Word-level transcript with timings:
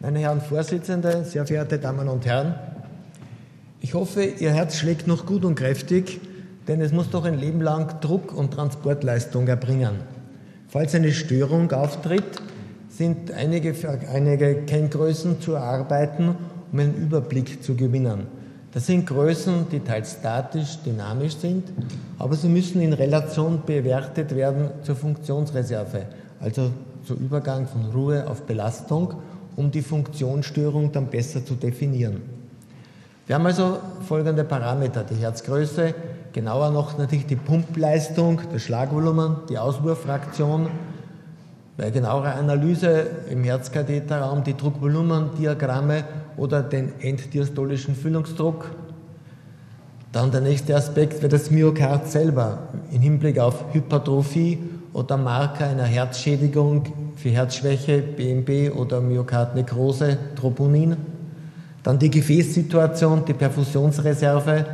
Meine 0.00 0.20
Herren 0.20 0.40
Vorsitzende, 0.40 1.24
sehr 1.24 1.44
verehrte 1.44 1.80
Damen 1.80 2.08
und 2.08 2.24
Herren, 2.24 2.54
ich 3.80 3.94
hoffe, 3.94 4.22
Ihr 4.22 4.52
Herz 4.52 4.76
schlägt 4.76 5.08
noch 5.08 5.26
gut 5.26 5.44
und 5.44 5.56
kräftig, 5.56 6.20
denn 6.68 6.80
es 6.80 6.92
muss 6.92 7.10
doch 7.10 7.24
ein 7.24 7.36
Leben 7.36 7.60
lang 7.60 8.00
Druck 8.00 8.32
und 8.32 8.54
Transportleistung 8.54 9.48
erbringen. 9.48 9.96
Falls 10.68 10.94
eine 10.94 11.10
Störung 11.10 11.72
auftritt, 11.72 12.40
sind 12.88 13.32
einige, 13.32 13.74
einige 14.12 14.62
Kenngrößen 14.66 15.40
zu 15.40 15.54
erarbeiten, 15.54 16.36
um 16.70 16.78
einen 16.78 16.94
Überblick 16.94 17.64
zu 17.64 17.74
gewinnen. 17.74 18.28
Das 18.72 18.86
sind 18.86 19.04
Größen, 19.04 19.66
die 19.72 19.80
teils 19.80 20.18
statisch, 20.20 20.78
dynamisch 20.86 21.38
sind, 21.38 21.64
aber 22.20 22.36
sie 22.36 22.48
müssen 22.48 22.80
in 22.82 22.92
Relation 22.92 23.62
bewertet 23.66 24.36
werden 24.36 24.70
zur 24.84 24.94
Funktionsreserve, 24.94 26.02
also 26.38 26.70
zur 27.04 27.16
Übergang 27.16 27.66
von 27.66 27.90
Ruhe 27.90 28.28
auf 28.28 28.42
Belastung, 28.42 29.14
um 29.58 29.72
die 29.72 29.82
Funktionsstörung 29.82 30.92
dann 30.92 31.08
besser 31.08 31.44
zu 31.44 31.54
definieren. 31.54 32.22
Wir 33.26 33.34
haben 33.34 33.44
also 33.44 33.78
folgende 34.06 34.44
Parameter, 34.44 35.02
die 35.02 35.16
Herzgröße, 35.16 35.94
genauer 36.32 36.70
noch 36.70 36.96
natürlich 36.96 37.26
die 37.26 37.36
Pumpleistung, 37.36 38.40
das 38.52 38.62
Schlagvolumen, 38.62 39.38
die 39.48 39.58
Auswurffraktion, 39.58 40.68
bei 41.76 41.90
genauerer 41.90 42.36
Analyse 42.36 43.06
im 43.30 43.42
Herzkatheterraum 43.42 44.44
die 44.44 44.56
Druckvolumendiagramme 44.56 46.04
oder 46.36 46.62
den 46.62 46.92
enddiastolischen 47.00 47.96
Füllungsdruck. 47.96 48.70
Dann 50.12 50.30
der 50.30 50.40
nächste 50.40 50.76
Aspekt 50.76 51.14
wäre 51.14 51.28
das 51.28 51.50
Myokard 51.50 52.08
selber 52.08 52.68
im 52.92 53.00
Hinblick 53.00 53.40
auf 53.40 53.64
Hypertrophie 53.72 54.58
oder 54.98 55.16
Marker 55.16 55.68
einer 55.68 55.84
Herzschädigung 55.84 57.12
für 57.14 57.28
Herzschwäche, 57.28 58.02
BMB 58.02 58.74
oder 58.76 59.00
Myokardnekrose, 59.00 60.18
Troponin. 60.34 60.96
Dann 61.84 62.00
die 62.00 62.10
Gefäßsituation, 62.10 63.24
die 63.24 63.32
Perfusionsreserve. 63.32 64.66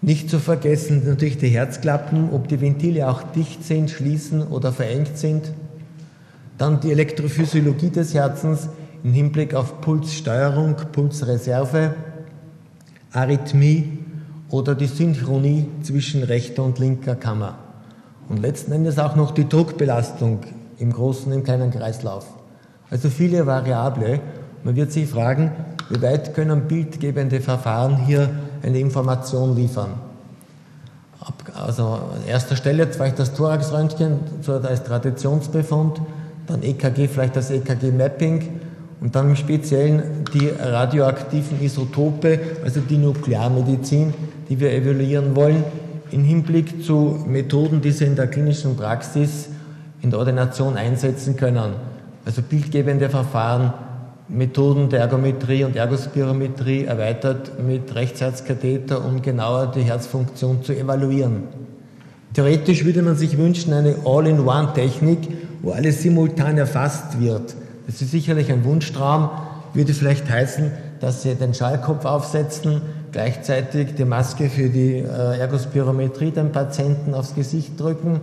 Nicht 0.00 0.30
zu 0.30 0.38
vergessen 0.38 1.02
natürlich 1.04 1.38
die 1.38 1.48
Herzklappen, 1.48 2.30
ob 2.32 2.46
die 2.46 2.60
Ventile 2.60 3.10
auch 3.10 3.22
dicht 3.22 3.64
sind, 3.64 3.90
schließen 3.90 4.46
oder 4.46 4.72
verengt 4.72 5.18
sind. 5.18 5.50
Dann 6.56 6.78
die 6.78 6.92
Elektrophysiologie 6.92 7.90
des 7.90 8.14
Herzens 8.14 8.68
im 9.02 9.12
Hinblick 9.12 9.54
auf 9.54 9.80
Pulssteuerung, 9.80 10.76
Pulsreserve, 10.92 11.94
Arrhythmie 13.12 13.98
oder 14.50 14.76
die 14.76 14.86
Synchronie 14.86 15.66
zwischen 15.82 16.22
rechter 16.22 16.62
und 16.62 16.78
linker 16.78 17.16
Kammer. 17.16 17.69
Und 18.30 18.40
letzten 18.40 18.70
Endes 18.70 18.98
auch 19.00 19.16
noch 19.16 19.32
die 19.32 19.48
Druckbelastung 19.48 20.38
im 20.78 20.92
großen 20.92 21.32
im 21.32 21.42
kleinen 21.42 21.72
Kreislauf. 21.72 22.26
Also 22.88 23.08
viele 23.08 23.44
Variable. 23.44 24.20
Man 24.62 24.76
wird 24.76 24.92
sich 24.92 25.08
fragen, 25.08 25.50
wie 25.90 26.00
weit 26.00 26.32
können 26.32 26.68
bildgebende 26.68 27.40
Verfahren 27.40 27.96
hier 28.06 28.30
eine 28.62 28.78
Information 28.78 29.56
liefern? 29.56 29.94
Also 31.54 31.84
an 31.84 32.24
erster 32.26 32.54
Stelle 32.54 32.86
vielleicht 32.86 33.18
das 33.18 33.34
Thoraxröntgen 33.34 34.20
als 34.46 34.84
Traditionsbefund, 34.84 36.00
dann 36.46 36.62
EKG, 36.62 37.08
vielleicht 37.08 37.34
das 37.34 37.50
EKG-Mapping 37.50 38.60
und 39.00 39.14
dann 39.14 39.30
im 39.30 39.36
Speziellen 39.36 40.24
die 40.32 40.48
radioaktiven 40.48 41.60
Isotope, 41.60 42.38
also 42.64 42.80
die 42.80 42.96
Nuklearmedizin, 42.96 44.14
die 44.48 44.60
wir 44.60 44.72
evaluieren 44.72 45.34
wollen, 45.34 45.64
im 46.12 46.24
Hinblick 46.24 46.84
zu 46.84 47.24
Methoden, 47.26 47.80
die 47.80 47.90
Sie 47.90 48.04
in 48.04 48.16
der 48.16 48.26
klinischen 48.26 48.76
Praxis 48.76 49.48
in 50.02 50.10
der 50.10 50.18
Ordination 50.18 50.76
einsetzen 50.76 51.36
können. 51.36 51.74
Also 52.24 52.42
bildgebende 52.42 53.08
Verfahren, 53.08 53.72
Methoden 54.28 54.88
der 54.88 55.00
Ergometrie 55.00 55.64
und 55.64 55.74
Ergospirometrie 55.74 56.84
erweitert 56.84 57.60
mit 57.60 57.94
Rechtsherzkatheter, 57.94 59.04
um 59.04 59.22
genauer 59.22 59.72
die 59.74 59.82
Herzfunktion 59.82 60.62
zu 60.62 60.72
evaluieren. 60.72 61.44
Theoretisch 62.32 62.84
würde 62.84 63.02
man 63.02 63.16
sich 63.16 63.36
wünschen, 63.36 63.72
eine 63.72 63.96
All-in-One-Technik, 64.04 65.18
wo 65.62 65.72
alles 65.72 66.02
simultan 66.02 66.58
erfasst 66.58 67.20
wird. 67.20 67.56
Das 67.86 68.00
ist 68.00 68.12
sicherlich 68.12 68.52
ein 68.52 68.64
Wunschtraum, 68.64 69.30
würde 69.74 69.92
vielleicht 69.92 70.30
heißen, 70.30 70.70
dass 71.00 71.22
Sie 71.22 71.34
den 71.34 71.54
Schallkopf 71.54 72.04
aufsetzen, 72.04 72.82
gleichzeitig 73.12 73.94
die 73.94 74.04
Maske 74.04 74.48
für 74.48 74.68
die 74.68 74.98
äh, 74.98 75.38
Ergospirometrie 75.38 76.30
dem 76.30 76.52
Patienten 76.52 77.14
aufs 77.14 77.34
Gesicht 77.34 77.78
drücken, 77.78 78.20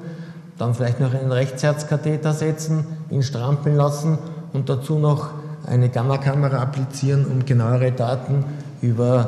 dann 0.58 0.74
vielleicht 0.74 1.00
noch 1.00 1.14
einen 1.14 1.32
Rechtsherzkatheter 1.32 2.34
setzen, 2.34 2.86
ihn 3.10 3.24
strampeln 3.24 3.76
lassen 3.76 4.18
und 4.54 4.70
dazu 4.70 4.98
noch 4.98 5.32
eine 5.66 5.90
Gammakamera 5.90 6.58
applizieren, 6.58 7.26
um 7.26 7.46
genauere 7.46 7.92
Daten 7.92 8.46
über 8.82 9.28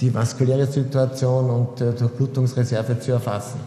die 0.00 0.14
vaskuläre 0.14 0.66
Situation 0.66 1.50
und 1.50 1.80
äh, 1.80 1.92
Durchblutungsreserve 1.92 3.00
zu 3.00 3.12
erfassen. 3.12 3.60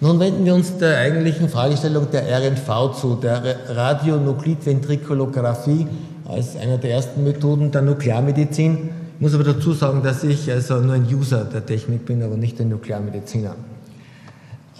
Nun 0.00 0.18
wenden 0.20 0.44
wir 0.44 0.54
uns 0.54 0.76
der 0.76 0.98
eigentlichen 0.98 1.48
Fragestellung 1.48 2.10
der 2.10 2.24
RNV 2.28 3.00
zu, 3.00 3.14
der 3.14 3.70
Radionuklidventrikulographie 3.70 5.86
als 6.26 6.56
einer 6.56 6.78
der 6.78 6.92
ersten 6.92 7.24
Methoden 7.24 7.70
der 7.70 7.82
Nuklearmedizin. 7.82 8.90
Ich 9.16 9.20
muss 9.20 9.34
aber 9.34 9.44
dazu 9.44 9.72
sagen, 9.72 10.02
dass 10.02 10.24
ich 10.24 10.50
also 10.50 10.76
nur 10.76 10.94
ein 10.94 11.06
User 11.06 11.44
der 11.44 11.64
Technik 11.64 12.06
bin, 12.06 12.22
aber 12.22 12.36
nicht 12.36 12.60
ein 12.60 12.68
Nuklearmediziner. 12.68 13.54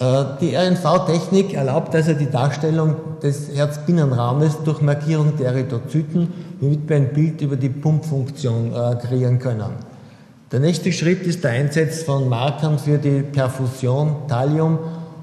Äh, 0.00 0.24
die 0.40 0.56
RNV-Technik 0.56 1.54
erlaubt 1.54 1.94
also 1.94 2.14
die 2.14 2.30
Darstellung 2.30 2.96
des 3.22 3.54
Herzbinnenraumes 3.54 4.58
durch 4.64 4.80
Markierung 4.80 5.36
der 5.38 5.52
Erythrozyten, 5.52 6.28
womit 6.60 6.88
wir 6.88 6.96
ein 6.96 7.12
Bild 7.12 7.40
über 7.40 7.56
die 7.56 7.68
Pumpfunktion 7.68 8.72
äh, 8.72 8.96
kreieren 8.96 9.38
können. 9.38 9.94
Der 10.50 10.60
nächste 10.60 10.92
Schritt 10.92 11.22
ist 11.22 11.44
der 11.44 11.52
Einsatz 11.52 12.02
von 12.02 12.28
Markern 12.28 12.78
für 12.78 12.98
die 12.98 13.22
Perfusion, 13.22 14.16
Thallium 14.28 14.78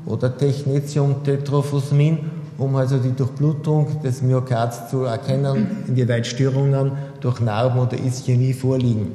oder 0.05 0.35
Technetium-Tetrophosmin, 0.37 2.19
um 2.61 2.75
also 2.75 2.97
die 2.99 3.11
Durchblutung 3.11 4.01
des 4.03 4.21
Myokards 4.21 4.91
zu 4.91 5.05
erkennen, 5.05 5.83
inwieweit 5.87 6.27
Störungen 6.27 6.91
durch 7.19 7.39
Narben 7.39 7.79
oder 7.79 7.97
Ischämie 7.97 8.53
vorliegen. 8.53 9.07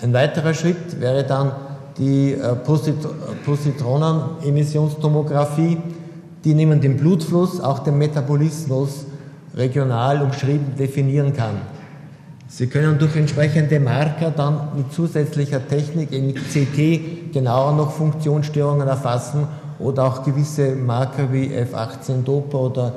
Ein 0.00 0.12
weiterer 0.12 0.54
Schritt 0.54 1.00
wäre 1.00 1.24
dann 1.24 1.50
die 1.98 2.32
äh, 2.32 2.54
Positronen-Emissionstomographie, 3.44 5.78
die 6.44 6.54
neben 6.54 6.80
dem 6.80 6.96
Blutfluss 6.96 7.60
auch 7.60 7.80
den 7.80 7.98
Metabolismus 7.98 9.06
regional 9.56 10.22
umschrieben 10.22 10.76
definieren 10.78 11.34
kann. 11.34 11.56
Sie 12.46 12.68
können 12.68 13.00
durch 13.00 13.16
entsprechende 13.16 13.80
Marker 13.80 14.30
dann 14.30 14.68
mit 14.76 14.92
zusätzlicher 14.92 15.66
Technik, 15.66 16.12
mit 16.12 16.36
CT, 16.36 17.32
genauer 17.32 17.72
noch 17.72 17.90
Funktionsstörungen 17.90 18.86
erfassen 18.86 19.48
oder 19.84 20.04
auch 20.04 20.24
gewisse 20.24 20.74
Marker 20.74 21.32
wie 21.32 21.50
F18-Dopa 21.50 22.58
oder 22.58 22.94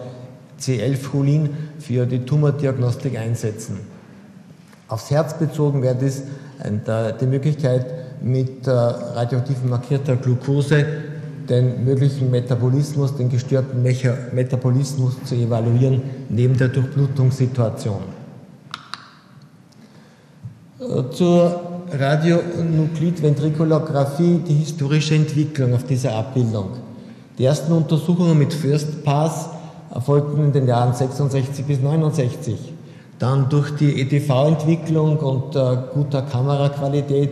C11-Cholin 0.59 1.49
für 1.79 2.05
die 2.05 2.19
Tumordiagnostik 2.19 3.17
einsetzen. 3.17 3.79
Aufs 4.87 5.11
Herz 5.11 5.37
bezogen 5.37 5.81
wäre 5.83 5.95
das 5.95 6.23
die 7.21 7.25
Möglichkeit, 7.27 7.85
mit 8.21 8.67
radioaktiv 8.67 9.63
markierter 9.63 10.15
Glucose 10.15 10.85
den 11.47 11.85
möglichen 11.85 12.31
Metabolismus, 12.31 13.15
den 13.15 13.29
gestörten 13.29 13.83
Metabolismus 13.83 15.15
zu 15.23 15.35
evaluieren, 15.35 16.01
neben 16.29 16.57
der 16.57 16.69
Durchblutungssituation. 16.69 18.01
Äh, 20.79 21.09
zur 21.11 21.66
Radionuklidventrikulographie 21.91 24.41
die 24.47 24.55
historische 24.55 25.15
Entwicklung 25.15 25.73
auf 25.73 25.85
dieser 25.85 26.15
Abbildung. 26.15 26.71
Die 27.37 27.45
ersten 27.45 27.71
Untersuchungen 27.71 28.37
mit 28.37 28.53
First 28.53 29.05
Pass 29.05 29.47
erfolgten 29.93 30.43
in 30.43 30.51
den 30.51 30.67
Jahren 30.67 30.93
66 30.93 31.63
bis 31.65 31.79
69. 31.81 32.57
Dann 33.19 33.47
durch 33.50 33.71
die 33.77 34.01
EDV-Entwicklung 34.01 35.17
und 35.17 35.56
äh, 35.56 35.77
guter 35.94 36.23
Kameraqualität 36.23 37.29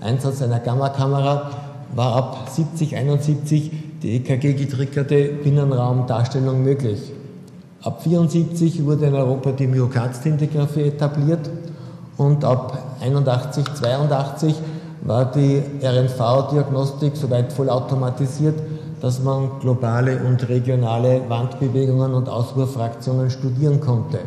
Einsatz 0.00 0.40
einer 0.42 0.60
Gammakamera 0.60 1.50
war 1.94 2.16
ab 2.16 2.48
70, 2.50 2.96
71 2.96 3.70
die 4.02 4.16
EKG-getriggerte 4.16 5.30
Binnenraumdarstellung 5.42 6.62
möglich. 6.62 7.00
Ab 7.82 8.02
74 8.02 8.84
wurde 8.84 9.06
in 9.06 9.14
Europa 9.14 9.52
die 9.52 9.66
Myokardstentographie 9.66 10.82
etabliert 10.82 11.48
und 12.16 12.44
ab 12.44 12.78
81, 13.00 13.64
82 13.74 14.54
war 15.02 15.30
die 15.30 15.62
RNV-Diagnostik 15.82 17.16
soweit 17.16 17.52
vollautomatisiert, 17.52 18.54
dass 19.00 19.22
man 19.22 19.60
globale 19.60 20.18
und 20.18 20.48
regionale 20.48 21.20
Wandbewegungen 21.28 22.14
und 22.14 22.28
Auswurffraktionen 22.28 23.30
studieren 23.30 23.80
konnte. 23.80 24.20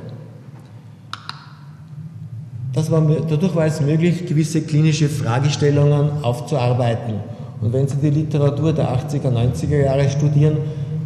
War, 2.90 3.02
dadurch 3.28 3.56
war 3.56 3.66
es 3.66 3.82
möglich, 3.82 4.26
gewisse 4.26 4.62
klinische 4.62 5.10
Fragestellungen 5.10 6.24
aufzuarbeiten. 6.24 7.16
Und 7.62 7.74
wenn 7.74 7.88
Sie 7.88 7.98
die 7.98 8.10
Literatur 8.10 8.72
der 8.72 8.88
80er, 8.88 9.30
90er 9.30 9.84
Jahre 9.84 10.10
studieren, 10.10 10.58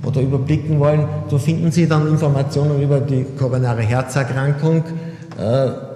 oder 0.05 0.21
überblicken 0.21 0.79
wollen, 0.79 1.07
so 1.29 1.37
finden 1.37 1.71
Sie 1.71 1.87
dann 1.87 2.07
Informationen 2.07 2.81
über 2.81 2.99
die 2.99 3.25
koronare 3.37 3.81
Herzerkrankung, 3.81 4.83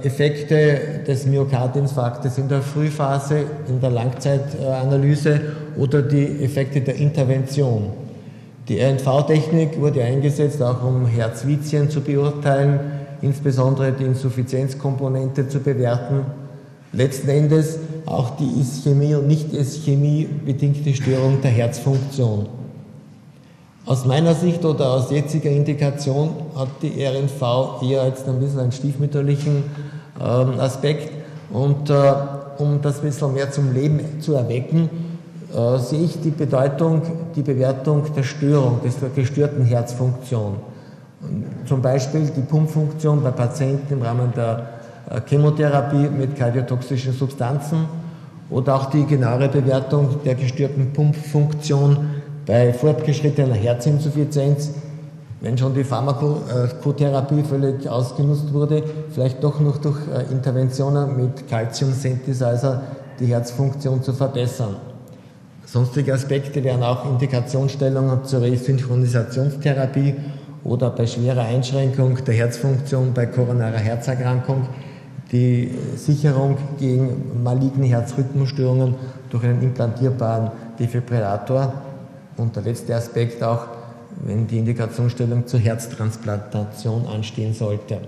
Effekte 0.04 1.02
des 1.08 1.26
Myokardinfarktes 1.28 2.38
in 2.40 2.48
der 2.48 2.62
Frühphase, 2.62 3.44
in 3.68 3.80
der 3.80 3.92
Langzeitanalyse 3.92 5.40
oder 5.78 6.02
die 6.02 6.44
Effekte 6.44 6.82
der 6.82 6.96
Intervention. 6.96 7.92
Die 8.68 8.80
RNV-Technik 8.82 9.80
wurde 9.80 10.04
eingesetzt, 10.04 10.62
auch 10.62 10.84
um 10.84 11.06
Herzvizien 11.06 11.90
zu 11.90 12.02
beurteilen, 12.02 12.80
insbesondere 13.22 13.92
die 13.92 14.06
Insuffizienzkomponente 14.06 15.48
zu 15.48 15.60
bewerten. 15.60 16.26
Letzten 16.92 17.30
Endes 17.30 17.80
auch 18.06 18.32
die 18.38 18.60
Ischämie 18.60 19.16
und 19.16 19.28
Nicht-Ischämie 19.28 20.28
bedingte 20.46 20.94
Störung 20.94 21.42
der 21.42 21.52
Herzfunktion. 21.52 22.48
Aus 23.88 24.04
meiner 24.04 24.36
Sicht 24.36 24.66
oder 24.66 24.92
aus 24.92 25.10
jetziger 25.12 25.50
Indikation 25.50 26.32
hat 26.58 26.68
die 26.82 27.06
RNV 27.06 27.82
eher 27.82 28.06
jetzt 28.06 28.28
ein 28.28 28.38
bisschen 28.38 28.60
einen 28.60 28.74
stiefmütterlichen 28.74 29.64
ähm, 30.20 30.60
Aspekt. 30.60 31.10
Und 31.50 31.90
äh, 31.90 32.14
um 32.58 32.82
das 32.82 32.98
ein 33.00 33.04
bisschen 33.04 33.34
mehr 33.34 33.50
zum 33.50 33.74
Leben 33.74 34.20
zu 34.20 34.34
erwecken, 34.34 34.90
äh, 35.56 35.80
sehe 35.80 36.04
ich 36.04 36.20
die 36.20 36.32
Bedeutung, 36.32 37.02
die 37.34 37.44
Bewertung 37.44 38.04
der 38.14 38.24
Störung, 38.24 38.82
der 38.84 39.10
gestörten 39.12 39.64
Herzfunktion. 39.64 40.58
Zum 41.66 41.82
Beispiel 41.82 42.30
die 42.36 42.42
Pumpfunktion 42.42 43.24
bei 43.24 43.32
Patienten 43.32 43.94
im 43.94 44.02
Rahmen 44.02 44.34
der 44.36 44.68
äh, 45.10 45.22
Chemotherapie 45.26 46.10
mit 46.10 46.36
kardiotoxischen 46.36 47.14
Substanzen 47.14 47.86
oder 48.50 48.76
auch 48.76 48.90
die 48.90 49.06
genauere 49.06 49.48
Bewertung 49.48 50.18
der 50.26 50.36
gestörten 50.36 50.92
Pumpfunktion 50.92 52.17
bei 52.48 52.74
fortgeschrittener 52.74 53.56
Herzinsuffizienz, 53.56 54.72
wenn 55.42 55.58
schon 55.58 55.76
die 55.76 55.84
Pharmakotherapie 55.84 57.44
völlig 57.44 57.88
ausgenutzt 57.88 58.52
wurde, 58.54 58.84
vielleicht 59.12 59.44
doch 59.44 59.60
noch 59.60 59.78
durch 59.78 59.98
äh, 60.08 60.32
Interventionen 60.32 61.16
mit 61.16 61.48
Calcium-Synthesizer 61.48 62.82
die 63.20 63.28
Herzfunktion 63.28 64.02
zu 64.02 64.14
verbessern. 64.14 64.78
Sonstige 65.66 66.14
Aspekte 66.14 66.64
wären 66.64 66.82
auch 66.82 67.06
Indikationsstellungen 67.06 68.24
zur 68.24 68.42
Resynchronisationstherapie 68.42 70.16
oder 70.64 70.90
bei 70.92 71.06
schwerer 71.06 71.44
Einschränkung 71.44 72.24
der 72.24 72.34
Herzfunktion 72.34 73.14
bei 73.14 73.26
koronarer 73.26 73.78
Herzerkrankung 73.78 74.68
die 75.32 75.72
Sicherung 75.98 76.58
gegen 76.80 77.44
maligne 77.44 77.88
Herzrhythmusstörungen 77.88 78.96
durch 79.30 79.44
einen 79.44 79.62
implantierbaren 79.62 80.52
Defibrillator. 80.80 81.74
Und 82.38 82.56
der 82.56 82.64
letzte 82.64 82.96
Aspekt 82.96 83.44
auch, 83.44 83.66
wenn 84.24 84.48
die 84.48 84.60
Indikationsstellung 84.60 85.46
zur 85.48 85.60
Herztransplantation 85.60 87.06
anstehen 87.08 87.54
sollte. 87.54 88.00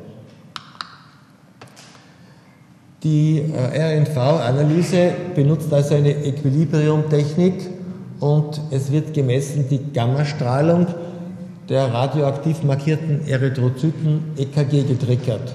Die 3.04 3.40
äh, 3.40 4.02
RNV-Analyse 4.02 5.12
benutzt 5.34 5.72
also 5.72 5.96
eine 5.96 6.12
Equilibrium-Technik 6.12 7.70
und 8.20 8.60
es 8.72 8.92
wird 8.92 9.14
gemessen 9.14 9.66
die 9.70 9.94
Gammastrahlung 9.94 10.88
der 11.70 11.94
radioaktiv 11.94 12.64
markierten 12.64 13.26
Erythrozyten 13.26 14.34
EKG 14.38 14.84
getriggert. 14.84 15.54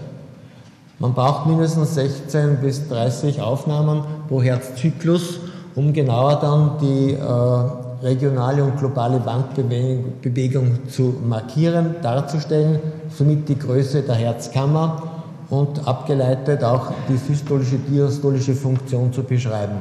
Man 0.99 1.13
braucht 1.13 1.47
mindestens 1.47 1.97
16 1.97 2.59
bis 2.63 2.89
30 2.89 3.43
Aufnahmen 3.43 4.05
pro 4.29 4.43
Herzzyklus, 4.43 5.41
um 5.75 5.93
genauer 5.93 6.37
dann 6.41 6.79
die 6.81 7.13
äh, 7.13 7.84
regionale 8.05 8.63
und 8.63 8.79
globale 8.79 9.25
Wandbewegung 9.25 10.89
zu 10.89 11.15
markieren, 11.27 11.97
darzustellen, 12.03 12.79
somit 13.09 13.49
die 13.49 13.59
Größe 13.59 14.03
der 14.03 14.15
Herzkammer 14.15 15.03
und 15.49 15.89
abgeleitet 15.89 16.63
auch 16.63 16.93
die 17.09 17.17
systolische, 17.17 17.79
diastolische 17.79 18.55
Funktion 18.55 19.13
zu 19.13 19.23
beschreiben. 19.23 19.79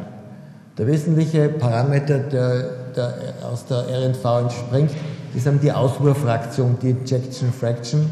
Der 0.78 0.88
wesentliche 0.88 1.50
Parameter, 1.50 2.20
der, 2.20 2.70
der 2.96 3.14
aus 3.52 3.66
der 3.66 3.86
RNV 3.88 4.25
entspringt, 4.42 4.92
ist 5.36 5.48
die 5.62 5.72
Auswurffraktion, 5.72 6.78
die 6.81 6.92
Ejection 6.92 7.52
Fraction, 7.52 8.10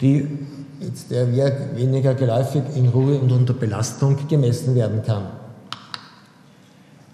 die 0.00 0.26
jetzt 0.80 1.10
eher 1.12 1.52
weniger 1.74 2.14
geläufig 2.14 2.62
in 2.74 2.88
Ruhe 2.88 3.18
und 3.18 3.30
unter 3.32 3.52
Belastung 3.52 4.16
gemessen 4.28 4.74
werden 4.74 5.02
kann. 5.04 5.22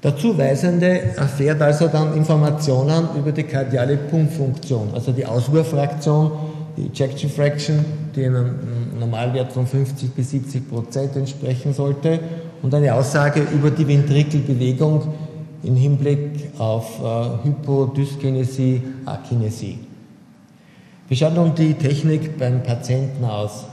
Der 0.05 0.15
Zuweisende 0.19 1.17
erfährt 1.17 1.63
also 1.63 1.89
dann 1.89 2.15
Informationen 2.15 3.09
über 3.17 3.33
die 3.33 3.45
kardiale 3.45 3.97
Pumpfunktion, 3.97 4.91
also 4.93 5.13
die 5.13 5.25
Auswurffraktion, 5.25 6.31
die 6.77 6.89
Ejection 6.89 7.31
Fraction, 7.31 7.83
die 8.15 8.27
einem 8.27 8.55
Normalwert 9.01 9.51
von 9.51 9.67
50 9.67 10.11
bis 10.11 10.33
70 10.33 10.69
Prozent 10.69 11.17
entsprechen 11.17 11.73
sollte 11.73 12.21
und 12.61 12.75
eine 12.75 12.95
Aussage 12.95 13.47
über 13.51 13.71
die 13.71 13.89
Ventrikelbewegung 13.89 15.15
im 15.63 15.75
Hinblick 15.75 16.51
auf 16.59 17.01
äh, 17.03 17.47
Hypodyskinesie, 17.49 18.83
Akinesie. 19.07 19.79
Wie 21.09 21.17
schaut 21.17 21.35
nun 21.35 21.55
die 21.55 21.73
Technik 21.73 22.39
beim 22.39 22.63
Patienten 22.63 23.25
aus? 23.25 23.65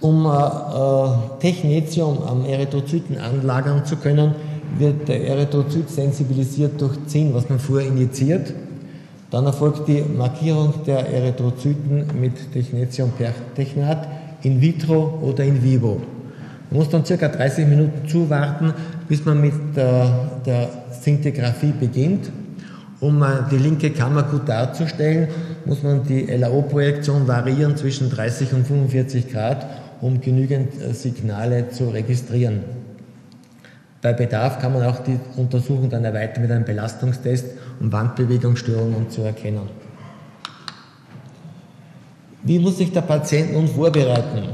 Um 0.00 0.26
äh, 0.26 0.28
äh, 0.28 1.38
Technetium 1.38 2.18
am 2.24 2.44
Erythrozyten 2.44 3.16
anlagern 3.18 3.84
zu 3.84 3.94
können, 3.94 4.34
wird 4.76 5.08
der 5.08 5.26
Erythrozyt 5.28 5.88
sensibilisiert 5.88 6.80
durch 6.80 6.96
Zinn, 7.06 7.32
was 7.34 7.48
man 7.48 7.58
vorher 7.58 7.88
injiziert. 7.88 8.52
Dann 9.30 9.44
erfolgt 9.46 9.88
die 9.88 10.02
Markierung 10.02 10.72
der 10.86 11.06
Erythrozyten 11.08 12.06
mit 12.20 12.52
Technetium-Pertechnat 12.52 14.08
in 14.42 14.60
vitro 14.60 15.18
oder 15.22 15.44
in 15.44 15.62
vivo. 15.62 16.00
Man 16.70 16.80
muss 16.80 16.88
dann 16.88 17.04
circa 17.04 17.28
30 17.28 17.66
Minuten 17.66 18.08
zuwarten, 18.08 18.72
bis 19.08 19.24
man 19.24 19.40
mit 19.40 19.54
der, 19.76 20.40
der 20.44 20.68
Szintigraphie 20.92 21.72
beginnt. 21.78 22.30
Um 23.00 23.24
die 23.50 23.58
linke 23.58 23.90
Kammer 23.90 24.24
gut 24.24 24.48
darzustellen, 24.48 25.28
muss 25.64 25.82
man 25.82 26.02
die 26.04 26.22
LAO-Projektion 26.22 27.28
variieren 27.28 27.76
zwischen 27.76 28.10
30 28.10 28.52
und 28.54 28.66
45 28.66 29.30
Grad, 29.30 29.66
um 30.00 30.20
genügend 30.20 30.80
äh, 30.80 30.92
Signale 30.92 31.70
zu 31.70 31.90
registrieren. 31.90 32.77
Bei 34.00 34.12
Bedarf 34.12 34.60
kann 34.60 34.72
man 34.72 34.84
auch 34.84 35.00
die 35.00 35.18
Untersuchung 35.36 35.90
dann 35.90 36.04
erweitern 36.04 36.42
mit 36.42 36.52
einem 36.52 36.64
Belastungstest, 36.64 37.46
um 37.80 37.90
Wandbewegungsstörungen 37.90 39.10
zu 39.10 39.22
erkennen. 39.22 39.68
Wie 42.44 42.60
muss 42.60 42.78
sich 42.78 42.92
der 42.92 43.00
Patient 43.00 43.52
nun 43.52 43.66
vorbereiten? 43.66 44.48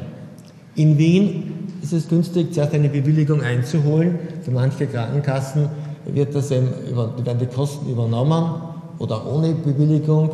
In 0.74 0.96
Wien 0.96 1.68
ist 1.82 1.92
es 1.92 2.08
günstig, 2.08 2.54
zuerst 2.54 2.74
eine 2.74 2.88
Bewilligung 2.88 3.42
einzuholen. 3.42 4.18
Für 4.42 4.50
manche 4.50 4.86
Krankenkassen 4.86 5.68
wird 6.06 6.34
das 6.34 6.50
eben 6.50 6.68
werden 6.96 7.38
die 7.38 7.46
Kosten 7.46 7.90
übernommen 7.90 8.62
oder 8.98 9.26
ohne 9.26 9.52
Bewilligung. 9.54 10.30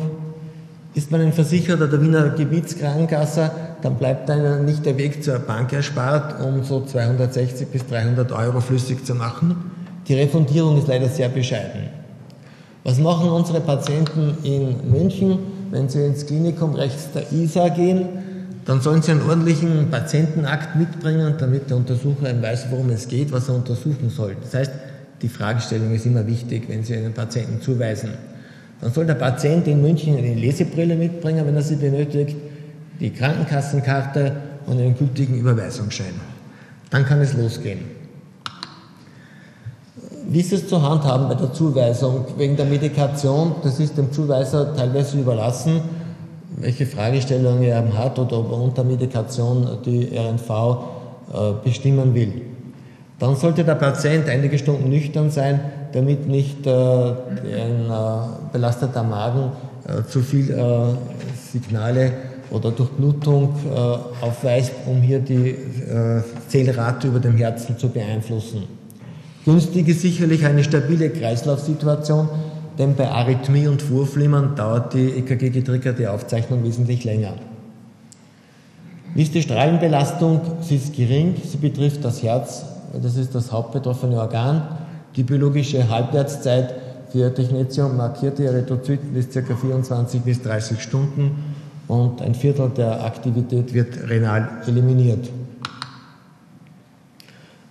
Ist 0.93 1.11
man 1.11 1.21
ein 1.21 1.33
Versicherter 1.33 1.87
der 1.87 2.01
Wiener 2.01 2.29
Gebietskrankenkasse, 2.29 3.51
dann 3.81 3.95
bleibt 3.95 4.29
einem 4.29 4.65
nicht 4.65 4.85
der 4.85 4.97
Weg 4.97 5.23
zur 5.23 5.39
Bank 5.39 5.73
erspart, 5.73 6.41
um 6.43 6.63
so 6.63 6.85
260 6.85 7.67
bis 7.67 7.85
300 7.87 8.31
Euro 8.31 8.61
flüssig 8.61 9.05
zu 9.05 9.15
machen. 9.15 9.55
Die 10.07 10.15
Refundierung 10.15 10.77
ist 10.77 10.87
leider 10.87 11.07
sehr 11.07 11.29
bescheiden. 11.29 11.89
Was 12.83 12.99
machen 12.99 13.29
unsere 13.29 13.61
Patienten 13.61 14.37
in 14.43 14.91
München, 14.91 15.39
wenn 15.69 15.87
sie 15.87 16.03
ins 16.03 16.25
Klinikum 16.25 16.73
rechts 16.73 17.09
der 17.13 17.31
ISA 17.31 17.69
gehen? 17.69 18.07
Dann 18.65 18.81
sollen 18.81 19.01
sie 19.01 19.11
einen 19.11 19.21
ordentlichen 19.27 19.89
Patientenakt 19.89 20.75
mitbringen, 20.75 21.35
damit 21.37 21.69
der 21.69 21.77
Untersucher 21.77 22.41
weiß, 22.41 22.67
worum 22.71 22.89
es 22.89 23.07
geht, 23.07 23.31
was 23.31 23.49
er 23.49 23.55
untersuchen 23.55 24.09
soll. 24.09 24.35
Das 24.41 24.53
heißt, 24.53 24.71
die 25.21 25.29
Fragestellung 25.29 25.93
ist 25.93 26.05
immer 26.05 26.25
wichtig, 26.25 26.63
wenn 26.67 26.83
Sie 26.83 26.95
einen 26.95 27.13
Patienten 27.13 27.61
zuweisen. 27.61 28.11
Dann 28.81 28.91
soll 28.91 29.05
der 29.05 29.13
Patient 29.13 29.67
in 29.67 29.81
München 29.81 30.17
eine 30.17 30.33
Lesebrille 30.33 30.95
mitbringen, 30.95 31.45
wenn 31.45 31.55
er 31.55 31.61
sie 31.61 31.75
benötigt 31.75 32.35
die 32.99 33.11
Krankenkassenkarte 33.11 34.35
und 34.65 34.79
einen 34.79 34.97
gültigen 34.97 35.35
Überweisungsschein. 35.37 36.13
Dann 36.89 37.05
kann 37.05 37.21
es 37.21 37.33
losgehen. 37.33 37.79
Wie 40.27 40.39
ist 40.39 40.53
es 40.53 40.67
zu 40.67 40.81
handhaben 40.81 41.27
bei 41.27 41.35
der 41.35 41.51
Zuweisung? 41.51 42.25
Wegen 42.37 42.55
der 42.55 42.65
Medikation, 42.65 43.55
das 43.63 43.79
ist 43.79 43.97
dem 43.97 44.11
Zuweiser 44.11 44.75
teilweise 44.75 45.19
überlassen, 45.19 45.81
welche 46.57 46.85
Fragestellungen 46.85 47.63
er 47.63 47.97
hat 47.97 48.19
oder 48.19 48.39
ob 48.39 48.51
er 48.51 48.57
unter 48.57 48.83
Medikation 48.83 49.67
die 49.85 50.09
RNV 50.15 50.49
äh, 51.33 51.53
bestimmen 51.63 52.13
will. 52.13 52.41
Dann 53.19 53.35
sollte 53.35 53.63
der 53.63 53.75
Patient 53.75 54.27
einige 54.29 54.57
Stunden 54.57 54.89
nüchtern 54.89 55.29
sein, 55.29 55.59
damit 55.91 56.27
nicht 56.27 56.65
äh, 56.65 56.71
ein 56.71 57.89
äh, 57.89 58.51
belasteter 58.51 59.03
Magen 59.03 59.51
zu 60.07 60.21
viel 60.21 60.55
Signale 61.51 62.11
oder 62.51 62.71
Durchblutung 62.71 63.55
äh, 63.65 64.23
aufweist, 64.23 64.73
um 64.85 65.01
hier 65.01 65.19
die 65.19 65.49
äh, 65.49 66.21
Zählrate 66.47 67.07
über 67.07 67.19
dem 67.19 67.37
Herzen 67.37 67.77
zu 67.77 67.89
beeinflussen. 67.89 68.63
Günstig 69.45 69.87
ist 69.87 70.01
sicherlich 70.01 70.45
eine 70.45 70.63
stabile 70.63 71.09
Kreislaufsituation, 71.09 72.29
denn 72.77 72.95
bei 72.95 73.09
Arrhythmie 73.09 73.67
und 73.67 73.81
Vorflimmern 73.81 74.55
dauert 74.55 74.93
die 74.93 75.09
EKG-getriggerte 75.09 76.11
Aufzeichnung 76.11 76.63
wesentlich 76.63 77.03
länger. 77.03 77.33
Wie 79.15 79.23
ist 79.23 79.33
die 79.33 79.41
Strahlenbelastung? 79.41 80.41
Sie 80.61 80.75
ist 80.75 80.95
gering, 80.95 81.35
sie 81.43 81.57
betrifft 81.57 82.05
das 82.05 82.23
Herz, 82.23 82.65
das 83.01 83.17
ist 83.17 83.33
das 83.33 83.51
hauptbetroffene 83.51 84.17
Organ. 84.17 84.77
Die 85.15 85.23
biologische 85.23 85.89
Halbwertszeit 85.89 86.73
für 87.11 87.33
Technetium 87.33 87.97
markierte 87.97 88.45
Erythrozyten 88.45 89.15
ist 89.15 89.33
ca. 89.33 89.55
24 89.55 90.21
bis 90.21 90.41
30 90.41 90.81
Stunden 90.81 91.50
und 91.91 92.21
ein 92.21 92.33
Viertel 92.33 92.69
der 92.69 93.03
Aktivität 93.03 93.73
wird 93.73 94.09
renal 94.09 94.47
eliminiert. 94.65 95.29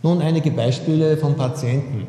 Nun 0.03 0.21
einige 0.21 0.51
Beispiele 0.51 1.17
von 1.17 1.37
Patienten. 1.37 2.07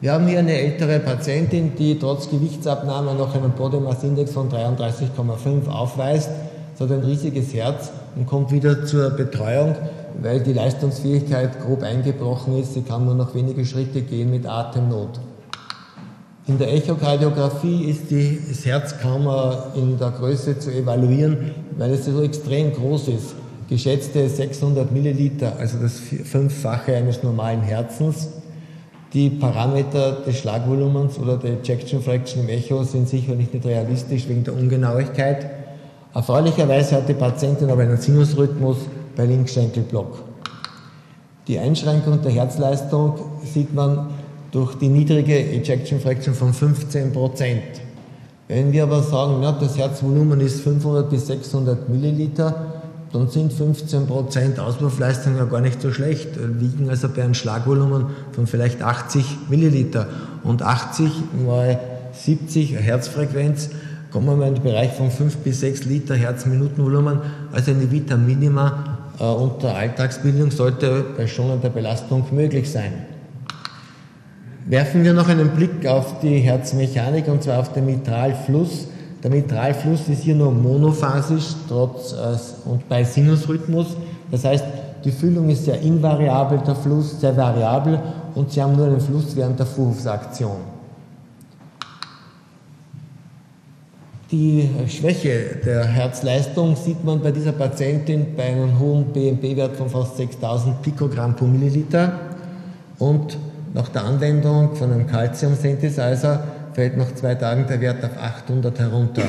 Wir 0.00 0.14
haben 0.14 0.26
hier 0.26 0.38
eine 0.38 0.54
ältere 0.54 1.00
Patientin, 1.00 1.72
die 1.76 1.98
trotz 1.98 2.30
Gewichtsabnahme 2.30 3.14
noch 3.14 3.34
einen 3.34 3.50
Body 3.50 3.78
Mass 3.78 4.02
Index 4.02 4.32
von 4.32 4.50
33,5 4.50 5.68
aufweist. 5.68 6.30
Sie 6.76 6.82
hat 6.82 6.92
ein 6.92 7.00
riesiges 7.00 7.52
Herz 7.52 7.90
und 8.16 8.26
kommt 8.26 8.50
wieder 8.52 8.86
zur 8.86 9.10
Betreuung, 9.10 9.74
weil 10.22 10.40
die 10.40 10.54
Leistungsfähigkeit 10.54 11.60
grob 11.60 11.82
eingebrochen 11.82 12.58
ist. 12.58 12.72
Sie 12.72 12.82
kann 12.82 13.04
nur 13.04 13.14
noch 13.14 13.34
wenige 13.34 13.66
Schritte 13.66 14.00
gehen 14.00 14.30
mit 14.30 14.46
Atemnot. 14.46 15.20
In 16.50 16.58
der 16.58 16.74
Echokardiographie 16.74 17.84
ist 17.84 18.10
die, 18.10 18.40
kaum 19.00 19.28
in 19.76 19.96
der 19.96 20.10
Größe 20.10 20.58
zu 20.58 20.72
evaluieren, 20.72 21.52
weil 21.78 21.92
es 21.92 22.06
so 22.06 22.20
extrem 22.22 22.72
groß 22.72 23.06
ist. 23.06 23.36
Geschätzte 23.68 24.28
600 24.28 24.90
Milliliter, 24.90 25.52
also 25.60 25.78
das 25.78 26.00
Fünffache 26.00 26.96
eines 26.96 27.22
normalen 27.22 27.60
Herzens. 27.60 28.30
Die 29.12 29.30
Parameter 29.30 30.22
des 30.26 30.38
Schlagvolumens 30.38 31.20
oder 31.20 31.36
der 31.36 31.60
Ejection 31.60 32.02
Fraction 32.02 32.42
im 32.42 32.48
Echo 32.48 32.82
sind 32.82 33.08
sicherlich 33.08 33.52
nicht 33.52 33.64
realistisch 33.64 34.28
wegen 34.28 34.42
der 34.42 34.54
Ungenauigkeit. 34.54 35.48
Erfreulicherweise 36.12 36.96
hat 36.96 37.08
die 37.08 37.14
Patientin 37.14 37.70
aber 37.70 37.82
einen 37.82 37.96
Sinusrhythmus 37.96 38.78
bei 39.14 39.24
Linkschenkelblock. 39.24 40.24
Die 41.46 41.60
Einschränkung 41.60 42.20
der 42.22 42.32
Herzleistung 42.32 43.14
sieht 43.44 43.72
man 43.72 44.08
durch 44.52 44.74
die 44.76 44.88
niedrige 44.88 45.34
Ejection 45.34 46.00
Fraction 46.00 46.34
von 46.34 46.52
15 46.52 47.12
Prozent. 47.12 47.62
Wenn 48.48 48.72
wir 48.72 48.82
aber 48.82 49.02
sagen, 49.02 49.42
ja, 49.42 49.52
das 49.52 49.78
Herzvolumen 49.78 50.40
ist 50.40 50.60
500 50.62 51.08
bis 51.08 51.28
600 51.28 51.88
Milliliter, 51.88 52.80
dann 53.12 53.28
sind 53.28 53.52
15 53.52 54.06
Prozent 54.06 54.58
Auswurfleistung 54.58 55.36
ja 55.36 55.44
gar 55.44 55.60
nicht 55.60 55.80
so 55.80 55.92
schlecht, 55.92 56.30
liegen 56.36 56.90
also 56.90 57.08
bei 57.08 57.22
einem 57.22 57.34
Schlagvolumen 57.34 58.06
von 58.32 58.46
vielleicht 58.46 58.82
80 58.82 59.24
Milliliter. 59.48 60.06
Und 60.42 60.62
80 60.62 61.10
mal 61.44 61.78
70 62.12 62.74
Herzfrequenz 62.74 63.70
kommen 64.12 64.38
wir 64.38 64.46
in 64.46 64.54
den 64.54 64.62
Bereich 64.62 64.92
von 64.92 65.10
5 65.10 65.38
bis 65.38 65.60
6 65.60 65.84
Liter 65.84 66.16
Herzminutenvolumen, 66.16 67.20
also 67.52 67.70
eine 67.70 67.90
Vita 67.90 68.16
Minima 68.16 68.98
äh, 69.20 69.24
unter 69.24 69.74
Alltagsbildung 69.74 70.50
sollte 70.50 71.04
bei 71.16 71.26
schonender 71.26 71.70
Belastung 71.70 72.24
möglich 72.32 72.70
sein. 72.70 72.92
Werfen 74.70 75.02
wir 75.02 75.12
noch 75.14 75.28
einen 75.28 75.48
Blick 75.48 75.84
auf 75.84 76.20
die 76.20 76.38
Herzmechanik 76.38 77.26
und 77.26 77.42
zwar 77.42 77.58
auf 77.58 77.72
den 77.72 77.86
Mitralfluss. 77.86 78.86
Der 79.20 79.28
Mitralfluss 79.28 80.08
ist 80.08 80.22
hier 80.22 80.36
nur 80.36 80.52
monophasisch 80.52 81.56
trotz 81.68 82.12
äh, 82.12 82.68
und 82.68 82.88
bei 82.88 83.02
Sinusrhythmus. 83.02 83.96
Das 84.30 84.44
heißt, 84.44 84.64
die 85.04 85.10
Füllung 85.10 85.50
ist 85.50 85.64
sehr 85.64 85.80
invariabel, 85.80 86.60
der 86.64 86.76
Fluss 86.76 87.20
sehr 87.20 87.36
variabel 87.36 87.98
und 88.36 88.52
Sie 88.52 88.62
haben 88.62 88.76
nur 88.76 88.86
einen 88.86 89.00
Fluss 89.00 89.34
während 89.34 89.58
der 89.58 89.66
Vorhofsaktion. 89.66 90.58
Die 94.30 94.70
Schwäche 94.86 95.56
der 95.66 95.84
Herzleistung 95.84 96.76
sieht 96.76 97.04
man 97.04 97.20
bei 97.20 97.32
dieser 97.32 97.50
Patientin 97.50 98.36
bei 98.36 98.44
einem 98.44 98.78
hohen 98.78 99.06
BMP-Wert 99.06 99.74
von 99.74 99.90
fast 99.90 100.16
6000 100.16 100.80
Pikogramm 100.80 101.34
pro 101.34 101.46
Milliliter 101.46 102.12
und 103.00 103.36
nach 103.72 103.88
der 103.88 104.04
Anwendung 104.04 104.74
von 104.74 104.92
einem 104.92 105.06
Calcium-Synthesizer 105.06 106.42
fällt 106.72 106.96
nach 106.96 107.14
zwei 107.14 107.34
Tagen 107.34 107.66
der 107.68 107.80
Wert 107.80 108.04
auf 108.04 108.16
800 108.16 108.78
herunter. 108.78 109.22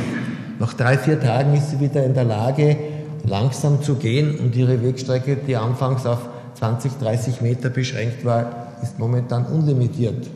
Nach 0.60 0.74
drei, 0.74 0.98
vier 0.98 1.20
Tagen 1.20 1.56
ist 1.56 1.72
sie 1.72 1.80
wieder 1.80 2.04
in 2.04 2.14
der 2.14 2.24
Lage, 2.24 2.78
langsam 3.24 3.82
zu 3.82 3.96
gehen 3.96 4.40
und 4.40 4.56
ihre 4.56 4.84
Wegstrecke, 4.84 5.36
die 5.36 5.56
anfangs 5.56 6.06
auf 6.06 6.20
20, 6.56 6.94
30 7.00 7.42
Meter 7.42 7.70
beschränkt 7.70 8.26
war, 8.26 8.68
ist 8.82 8.98
momentan 9.00 9.46
unlimitiert. 9.46 10.28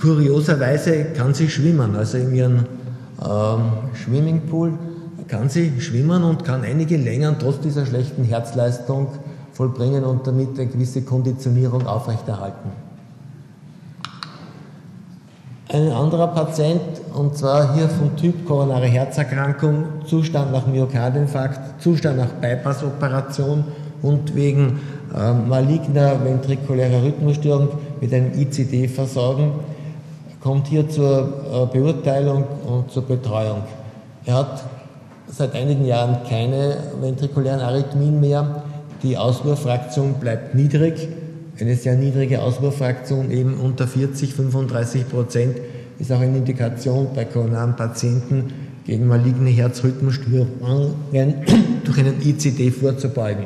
Kurioserweise 0.00 1.06
kann 1.16 1.34
sie 1.34 1.48
schwimmen, 1.48 1.96
also 1.96 2.18
in 2.18 2.34
ihrem 2.34 2.66
ähm, 3.22 3.60
Swimmingpool 4.02 4.72
kann 5.28 5.48
sie 5.48 5.80
schwimmen 5.80 6.22
und 6.22 6.44
kann 6.44 6.62
einige 6.62 6.96
Längen 6.96 7.36
trotz 7.38 7.60
dieser 7.60 7.84
schlechten 7.84 8.24
Herzleistung 8.24 9.08
vollbringen 9.52 10.04
und 10.04 10.26
damit 10.26 10.58
eine 10.58 10.68
gewisse 10.68 11.02
Konditionierung 11.02 11.86
aufrechterhalten. 11.86 12.85
Ein 15.68 15.90
anderer 15.90 16.28
Patient, 16.28 16.80
und 17.12 17.36
zwar 17.36 17.74
hier 17.74 17.88
vom 17.88 18.16
Typ 18.16 18.46
koronare 18.46 18.86
Herzerkrankung, 18.86 19.84
Zustand 20.06 20.52
nach 20.52 20.64
Myokardinfarkt, 20.68 21.82
Zustand 21.82 22.18
nach 22.18 22.28
Bypassoperation 22.40 23.64
und 24.00 24.36
wegen 24.36 24.78
äh, 25.12 25.32
maligner 25.32 26.24
ventrikulärer 26.24 27.02
Rhythmusstörung 27.02 27.68
mit 28.00 28.14
einem 28.14 28.32
ICD 28.38 28.86
versorgen, 28.86 29.54
kommt 30.40 30.68
hier 30.68 30.88
zur 30.88 31.32
äh, 31.52 31.76
Beurteilung 31.76 32.44
und 32.64 32.92
zur 32.92 33.02
Betreuung. 33.02 33.62
Er 34.24 34.34
hat 34.34 34.62
seit 35.26 35.52
einigen 35.56 35.84
Jahren 35.84 36.18
keine 36.28 36.76
ventrikulären 37.00 37.60
Arrhythmien 37.60 38.20
mehr. 38.20 38.62
Die 39.02 39.18
Auswurffraktion 39.18 40.14
bleibt 40.20 40.54
niedrig 40.54 41.08
eine 41.60 41.76
sehr 41.76 41.96
niedrige 41.96 42.42
Auswurffraktion, 42.42 43.30
eben 43.30 43.54
unter 43.54 43.86
40, 43.86 44.34
35 44.34 45.08
Prozent, 45.08 45.56
ist 45.98 46.12
auch 46.12 46.20
eine 46.20 46.38
Indikation 46.38 47.08
bei 47.14 47.24
koronaren 47.24 47.76
Patienten 47.76 48.52
gegen 48.84 49.06
maligne 49.06 49.50
Herzrhythmusstörungen 49.50 51.34
durch 51.84 51.98
einen 51.98 52.20
ICD 52.20 52.70
vorzubeugen. 52.70 53.44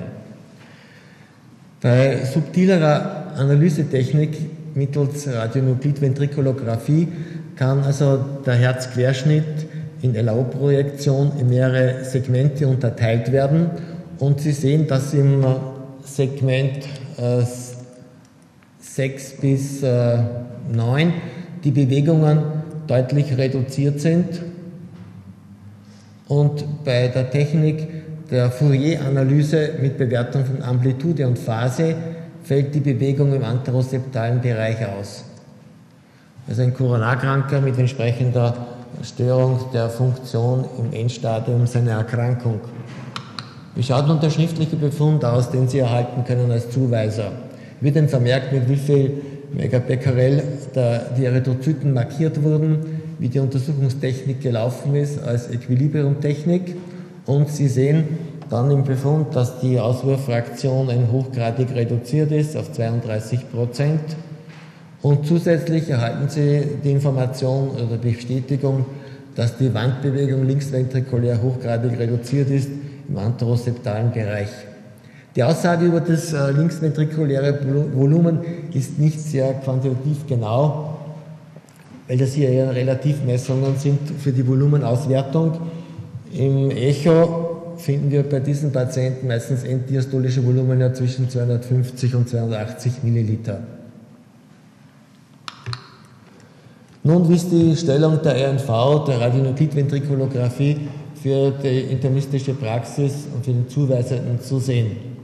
Bei 1.80 2.24
subtilerer 2.24 3.32
Analysetechnik 3.36 4.36
mittels 4.74 5.26
Radionuklidventrikulographie 5.28 7.08
kann 7.56 7.82
also 7.82 8.18
der 8.44 8.54
Herzquerschnitt 8.54 9.66
in 10.02 10.14
LAO-Projektion 10.14 11.32
in 11.38 11.48
mehrere 11.48 12.04
Segmente 12.04 12.66
unterteilt 12.66 13.32
werden 13.32 13.70
und 14.18 14.40
Sie 14.40 14.52
sehen, 14.52 14.86
dass 14.86 15.14
im 15.14 15.44
Segment 16.04 16.84
äh, 17.16 17.42
6 18.94 19.32
bis 19.40 19.82
äh, 19.82 20.18
9 20.72 21.12
die 21.62 21.70
Bewegungen 21.70 22.42
deutlich 22.88 23.36
reduziert 23.36 24.00
sind. 24.00 24.42
Und 26.26 26.84
bei 26.84 27.08
der 27.08 27.30
Technik 27.30 27.86
der 28.30 28.50
Fourier-Analyse 28.50 29.74
mit 29.80 29.96
Bewertung 29.96 30.44
von 30.44 30.62
Amplitude 30.62 31.26
und 31.26 31.38
Phase 31.38 31.94
fällt 32.42 32.74
die 32.74 32.80
Bewegung 32.80 33.32
im 33.32 33.44
anteroseptalen 33.44 34.40
Bereich 34.40 34.84
aus. 34.86 35.24
Also 36.48 36.62
ein 36.62 36.74
Koronarkranker 36.74 37.60
mit 37.60 37.78
entsprechender 37.78 38.54
Störung 39.04 39.60
der 39.72 39.88
Funktion 39.88 40.64
im 40.78 40.92
Endstadium 40.92 41.66
seiner 41.66 41.92
Erkrankung. 41.92 42.60
Wie 43.76 43.82
schaut 43.84 44.08
nun 44.08 44.18
der 44.18 44.30
schriftliche 44.30 44.76
Befund 44.76 45.24
aus, 45.24 45.50
den 45.50 45.68
Sie 45.68 45.78
erhalten 45.78 46.24
können 46.24 46.50
als 46.50 46.70
Zuweiser? 46.70 47.30
Wird 47.80 47.96
dann 47.96 48.08
vermerkt, 48.08 48.52
mit 48.52 48.68
wie 48.68 48.76
viel 48.76 49.12
Megabecquerel 49.52 50.42
die 51.16 51.24
Erythrozyten 51.24 51.92
markiert 51.92 52.42
wurden, 52.42 53.00
wie 53.18 53.28
die 53.28 53.38
Untersuchungstechnik 53.38 54.40
gelaufen 54.40 54.94
ist 54.94 55.22
als 55.22 55.50
Equilibriumtechnik. 55.50 56.76
Und 57.26 57.48
Sie 57.50 57.68
sehen 57.68 58.04
dann 58.48 58.70
im 58.70 58.84
Befund, 58.84 59.34
dass 59.34 59.60
die 59.60 59.78
Auswurffraktion 59.78 60.90
ein 60.90 61.10
hochgradig 61.12 61.74
reduziert 61.74 62.32
ist 62.32 62.56
auf 62.56 62.72
32 62.72 63.50
Prozent. 63.50 64.00
Und 65.02 65.26
zusätzlich 65.26 65.88
erhalten 65.88 66.28
Sie 66.28 66.62
die 66.82 66.90
Information 66.90 67.70
oder 67.70 67.96
Bestätigung, 67.96 68.86
dass 69.34 69.56
die 69.56 69.72
Wandbewegung 69.72 70.46
linksventrikulär 70.46 71.42
hochgradig 71.42 71.98
reduziert 71.98 72.50
ist 72.50 72.68
im 73.08 73.16
anteroseptalen 73.16 74.12
Bereich. 74.12 74.50
Die 75.36 75.44
Aussage 75.44 75.86
über 75.86 76.00
das 76.00 76.32
äh, 76.32 76.50
linksventrikuläre 76.50 77.60
Volumen 77.94 78.40
ist 78.74 78.98
nicht 78.98 79.20
sehr 79.20 79.54
quantitativ 79.54 80.26
genau, 80.26 80.98
weil 82.08 82.18
das 82.18 82.32
hier 82.32 82.48
eher 82.48 82.74
Relativmessungen 82.74 83.76
sind 83.76 84.00
für 84.18 84.32
die 84.32 84.46
Volumenauswertung. 84.46 85.52
Im 86.32 86.70
Echo 86.72 87.74
finden 87.76 88.10
wir 88.10 88.28
bei 88.28 88.40
diesen 88.40 88.72
Patienten 88.72 89.28
meistens 89.28 89.62
enddiastolische 89.62 90.44
Volumina 90.44 90.92
zwischen 90.92 91.30
250 91.30 92.14
und 92.16 92.28
280 92.28 93.04
Milliliter. 93.04 93.60
Nun, 97.04 97.28
wie 97.28 97.36
ist 97.36 97.50
die 97.50 97.74
Stellung 97.76 98.20
der 98.22 98.50
RNV, 98.50 99.04
der 99.06 99.20
Radionuklidventrikulographie, 99.20 100.76
für 101.22 101.50
die 101.50 101.80
internistische 101.92 102.54
Praxis 102.54 103.26
und 103.34 103.44
für 103.44 103.52
den 103.52 103.68
Zuweisenden 103.68 104.40
zu 104.40 104.58
sehen? 104.58 105.19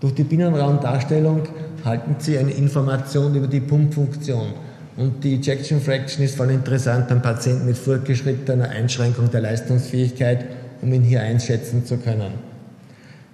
Durch 0.00 0.14
die 0.14 0.24
Binnenraumdarstellung 0.24 1.42
halten 1.84 2.16
Sie 2.18 2.38
eine 2.38 2.52
Information 2.52 3.34
über 3.34 3.46
die 3.46 3.60
Pumpfunktion. 3.60 4.54
Und 4.96 5.22
die 5.22 5.34
Ejection 5.34 5.78
Fraction 5.78 6.24
ist 6.24 6.36
vor 6.36 6.46
allem 6.46 6.56
interessant 6.56 7.08
beim 7.08 7.20
Patienten 7.20 7.66
mit 7.66 7.76
fortgeschrittener 7.76 8.70
Einschränkung 8.70 9.30
der 9.30 9.42
Leistungsfähigkeit, 9.42 10.46
um 10.80 10.90
ihn 10.94 11.02
hier 11.02 11.20
einschätzen 11.20 11.84
zu 11.84 11.98
können. 11.98 12.32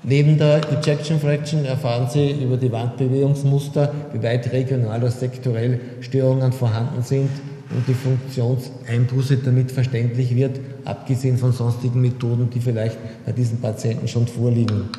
Neben 0.03 0.39
der 0.39 0.61
Ejection 0.73 1.21
Fraction 1.21 1.65
erfahren 1.65 2.09
Sie 2.11 2.33
über 2.33 2.57
die 2.57 2.71
Wandbewegungsmuster, 2.71 3.93
wie 4.13 4.23
weit 4.25 4.53
regional 4.53 4.99
oder 4.99 5.11
sektorell 5.11 5.81
Störungen 6.01 6.53
vorhanden 6.53 7.03
sind 7.03 7.31
und 7.71 7.87
die 7.87 7.95
Funktionseinbuße 7.95 9.39
damit 9.39 9.71
verständlich 9.71 10.35
wird, 10.35 10.59
abgesehen 10.85 11.39
von 11.39 11.53
sonstigen 11.53 12.01
Methoden, 12.01 12.51
die 12.51 12.61
vielleicht 12.61 12.99
bei 13.25 13.31
diesen 13.31 13.61
Patienten 13.61 14.09
schon 14.09 14.27
vorliegen. 14.27 14.91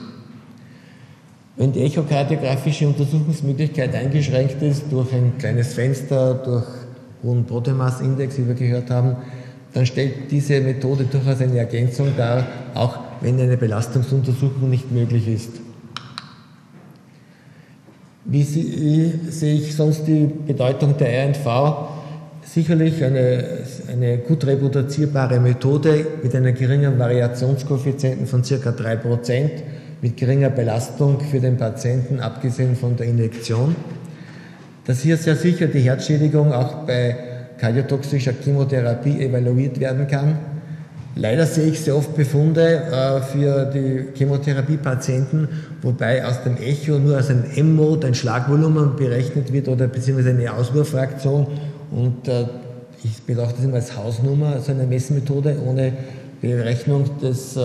Wenn 1.57 1.71
die 1.71 1.81
echokardiografische 1.81 2.87
Untersuchungsmöglichkeit 2.87 3.95
eingeschränkt 3.95 4.61
ist 4.61 4.83
durch 4.91 5.11
ein 5.11 5.39
kleines 5.39 5.73
Fenster, 5.73 6.35
durch 6.35 6.65
hohen 7.23 7.45
Proteomass-Index, 7.45 8.37
wie 8.37 8.47
wir 8.47 8.53
gehört 8.53 8.91
haben, 8.91 9.15
dann 9.73 9.87
stellt 9.87 10.29
diese 10.29 10.61
Methode 10.61 11.05
durchaus 11.05 11.41
eine 11.41 11.57
Ergänzung 11.57 12.09
dar, 12.15 12.45
auch 12.75 12.99
wenn 13.21 13.39
eine 13.39 13.57
Belastungsuntersuchung 13.57 14.69
nicht 14.69 14.91
möglich 14.91 15.27
ist. 15.27 15.49
Wie 18.25 18.43
sehe 18.43 19.53
ich 19.55 19.75
sonst 19.75 20.05
die 20.05 20.29
Bedeutung 20.45 20.95
der 20.97 21.25
RNV? 21.25 21.87
Sicherlich 22.43 23.03
eine, 23.03 23.43
eine 23.91 24.19
gut 24.19 24.45
reproduzierbare 24.45 25.39
Methode 25.39 26.05
mit 26.21 26.35
einer 26.35 26.51
geringen 26.51 26.99
Variationskoeffizienten 26.99 28.27
von 28.27 28.43
ca. 28.43 28.55
3% 28.55 29.49
mit 30.01 30.17
geringer 30.17 30.49
Belastung 30.49 31.19
für 31.19 31.39
den 31.39 31.57
Patienten, 31.57 32.19
abgesehen 32.19 32.75
von 32.75 32.95
der 32.95 33.07
Injektion. 33.07 33.75
Dass 34.85 35.01
hier 35.01 35.17
sehr 35.17 35.35
sicher 35.35 35.67
die 35.67 35.79
Herzschädigung 35.79 36.53
auch 36.53 36.85
bei 36.85 37.15
kardiotoxischer 37.57 38.33
Chemotherapie 38.43 39.21
evaluiert 39.21 39.79
werden 39.79 40.07
kann. 40.07 40.37
Leider 41.15 41.47
sehe 41.47 41.71
ich 41.71 41.79
sehr 41.79 41.95
oft 41.95 42.15
Befunde 42.15 42.61
äh, 42.61 43.21
für 43.21 43.65
die 43.65 44.15
Chemotherapiepatienten, 44.15 45.49
wobei 45.81 46.23
aus 46.23 46.43
dem 46.43 46.57
Echo 46.57 46.99
nur 46.99 47.17
als 47.17 47.31
ein 47.31 47.43
M-Mode, 47.55 48.05
ein 48.05 48.13
Schlagvolumen 48.13 48.95
berechnet 48.95 49.51
wird 49.51 49.67
oder 49.67 49.87
beziehungsweise 49.87 50.29
eine 50.29 50.53
Auswurfraktion. 50.53 51.47
Und 51.89 52.27
äh, 52.27 52.45
ich 53.03 53.23
betrachte 53.23 53.55
das 53.57 53.65
immer 53.65 53.75
als 53.75 53.97
Hausnummer, 53.97 54.53
also 54.53 54.71
eine 54.71 54.85
Messmethode 54.85 55.57
ohne 55.65 55.93
Berechnung 56.41 57.05
des, 57.19 57.57
äh, 57.57 57.61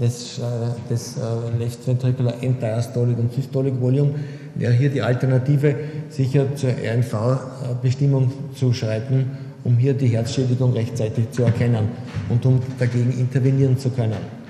des, 0.00 0.38
äh, 0.38 0.42
des 0.90 1.16
äh, 1.16 1.58
Left 1.58 1.86
Ventricular 1.86 2.34
End-Diastolic 2.40 3.18
und 3.18 3.32
Systolic 3.32 3.78
Volume 3.80 4.14
wäre 4.54 4.72
hier 4.72 4.88
die 4.88 5.02
Alternative, 5.02 5.74
sicher 6.08 6.54
zur 6.54 6.70
RNV-Bestimmung 6.70 8.32
zu 8.54 8.72
schreiten, 8.72 9.30
um 9.64 9.76
hier 9.76 9.94
die 9.94 10.08
Herzschädigung 10.08 10.72
rechtzeitig 10.72 11.30
zu 11.30 11.42
erkennen 11.42 11.88
und 12.28 12.44
um 12.46 12.60
dagegen 12.78 13.12
intervenieren 13.12 13.78
zu 13.78 13.90
können. 13.90 14.42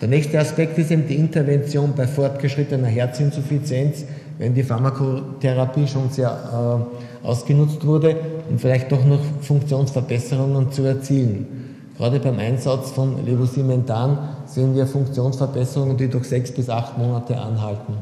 Der 0.00 0.08
nächste 0.08 0.38
Aspekt 0.38 0.76
ist 0.76 0.90
eben 0.90 1.06
die 1.08 1.14
Intervention 1.14 1.94
bei 1.96 2.06
fortgeschrittener 2.06 2.88
Herzinsuffizienz, 2.88 4.04
wenn 4.38 4.54
die 4.54 4.62
Pharmakotherapie 4.62 5.86
schon 5.86 6.10
sehr 6.10 6.84
äh, 7.22 7.26
ausgenutzt 7.26 7.84
wurde, 7.86 8.16
um 8.50 8.58
vielleicht 8.58 8.92
doch 8.92 9.04
noch 9.04 9.20
Funktionsverbesserungen 9.40 10.70
zu 10.70 10.82
erzielen. 10.82 11.55
Gerade 11.98 12.20
beim 12.20 12.38
Einsatz 12.38 12.90
von 12.90 13.24
Levosimentan 13.24 14.18
sehen 14.44 14.74
wir 14.74 14.86
Funktionsverbesserungen, 14.86 15.96
die 15.96 16.08
durch 16.08 16.28
sechs 16.28 16.52
bis 16.52 16.68
acht 16.68 16.98
Monate 16.98 17.38
anhalten. 17.38 17.94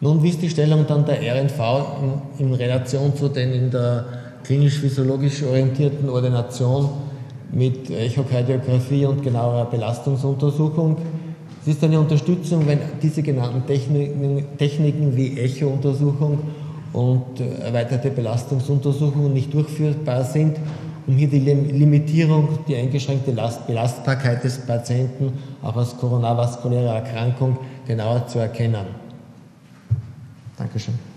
Nun, 0.00 0.22
wie 0.22 0.28
ist 0.30 0.42
die 0.42 0.50
Stellung 0.50 0.84
dann 0.86 1.06
der 1.06 1.20
RNV 1.20 1.60
in, 2.38 2.46
in 2.46 2.54
Relation 2.54 3.14
zu 3.16 3.28
den 3.28 3.52
in 3.52 3.70
der 3.70 4.04
klinisch-physiologisch 4.44 5.44
orientierten 5.44 6.10
Ordination 6.10 6.90
mit 7.52 7.88
Echokardiographie 7.88 9.06
und 9.06 9.22
genauerer 9.22 9.66
Belastungsuntersuchung? 9.66 10.96
Es 11.62 11.68
ist 11.68 11.84
eine 11.84 12.00
Unterstützung, 12.00 12.66
wenn 12.66 12.80
diese 13.00 13.22
genannten 13.22 13.64
Techniken, 13.64 14.44
Techniken 14.58 15.16
wie 15.16 15.38
Echo-Untersuchung 15.38 16.38
und 16.92 17.40
äh, 17.40 17.64
erweiterte 17.64 18.10
Belastungsuntersuchungen 18.10 19.32
nicht 19.32 19.52
durchführbar 19.52 20.24
sind, 20.24 20.58
um 21.06 21.16
hier 21.16 21.28
die 21.28 21.40
Limitierung, 21.40 22.60
die 22.68 22.76
eingeschränkte 22.76 23.32
Belastbarkeit 23.32 24.44
des 24.44 24.58
Patienten 24.58 25.32
auch 25.62 25.76
als 25.76 25.96
koronarvaskuläre 25.96 26.94
Erkrankung 26.94 27.58
genauer 27.86 28.26
zu 28.28 28.38
erkennen. 28.38 28.86
Dankeschön. 30.56 31.11